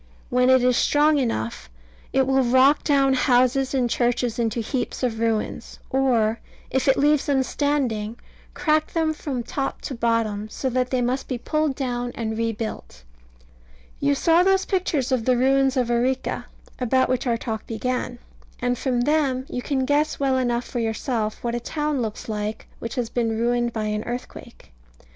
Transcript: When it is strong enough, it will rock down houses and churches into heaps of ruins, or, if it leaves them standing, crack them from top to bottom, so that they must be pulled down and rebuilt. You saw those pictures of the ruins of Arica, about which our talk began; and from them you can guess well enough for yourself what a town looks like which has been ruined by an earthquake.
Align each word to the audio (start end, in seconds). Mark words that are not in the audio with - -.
When 0.31 0.49
it 0.49 0.63
is 0.63 0.77
strong 0.77 1.19
enough, 1.19 1.69
it 2.11 2.25
will 2.25 2.41
rock 2.41 2.83
down 2.83 3.13
houses 3.13 3.75
and 3.75 3.87
churches 3.87 4.39
into 4.39 4.59
heaps 4.59 5.03
of 5.03 5.19
ruins, 5.19 5.77
or, 5.91 6.39
if 6.71 6.87
it 6.87 6.97
leaves 6.97 7.27
them 7.27 7.43
standing, 7.43 8.15
crack 8.55 8.93
them 8.93 9.13
from 9.13 9.43
top 9.43 9.79
to 9.81 9.93
bottom, 9.93 10.49
so 10.49 10.71
that 10.71 10.89
they 10.89 11.03
must 11.03 11.27
be 11.27 11.37
pulled 11.37 11.75
down 11.75 12.11
and 12.15 12.35
rebuilt. 12.35 13.03
You 13.99 14.15
saw 14.15 14.41
those 14.41 14.65
pictures 14.65 15.11
of 15.11 15.25
the 15.25 15.37
ruins 15.37 15.77
of 15.77 15.91
Arica, 15.91 16.47
about 16.79 17.07
which 17.07 17.27
our 17.27 17.37
talk 17.37 17.67
began; 17.67 18.17
and 18.59 18.79
from 18.79 19.01
them 19.01 19.45
you 19.49 19.61
can 19.61 19.85
guess 19.85 20.19
well 20.19 20.35
enough 20.39 20.65
for 20.65 20.79
yourself 20.79 21.43
what 21.43 21.53
a 21.53 21.59
town 21.59 22.01
looks 22.01 22.27
like 22.27 22.67
which 22.79 22.95
has 22.95 23.11
been 23.11 23.37
ruined 23.37 23.71
by 23.71 23.83
an 23.85 24.03
earthquake. 24.05 24.73